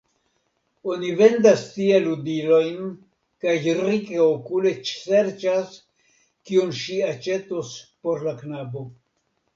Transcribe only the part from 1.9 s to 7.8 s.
ludilojn, kaj Rika okule serĉas, kion ŝi aĉetos